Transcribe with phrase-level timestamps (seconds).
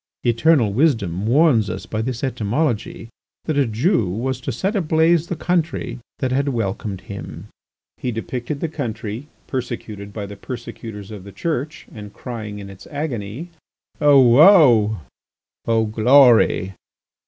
[0.23, 3.07] Eternal wisdom warns us by this etymology
[3.43, 7.49] that a Jew was to set ablaze the country that had welcomed him."
[7.97, 12.87] He depicted the country, persecuted by the persecutors of the Church, and crying in its
[12.87, 13.49] agony:
[14.01, 15.01] "O woe!
[15.67, 16.73] O glory!